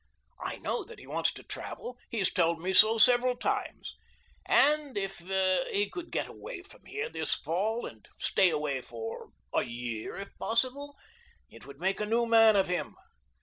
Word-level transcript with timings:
I 0.43 0.57
know 0.57 0.83
that 0.85 0.97
he 0.97 1.05
wants 1.05 1.31
to 1.33 1.43
travel. 1.43 1.95
He 2.09 2.17
has 2.17 2.31
told 2.31 2.59
me 2.59 2.73
so 2.73 2.97
several 2.97 3.37
times, 3.37 3.95
and 4.47 4.97
if 4.97 5.19
he 5.19 5.91
could 5.91 6.09
get 6.09 6.25
away 6.27 6.63
from 6.63 6.85
here 6.85 7.07
this 7.07 7.35
fall 7.35 7.85
and 7.85 8.07
stay 8.17 8.49
away 8.49 8.81
for 8.81 9.27
a 9.53 9.61
year, 9.61 10.15
if 10.15 10.35
possible, 10.39 10.97
it 11.51 11.67
would 11.67 11.79
make 11.79 11.99
a 12.01 12.07
new 12.07 12.25
man 12.25 12.55
of 12.55 12.65
him. 12.67 12.95